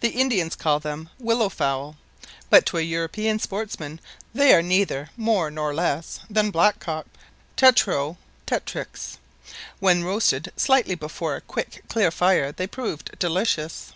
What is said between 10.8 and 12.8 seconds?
before a quick clear fire they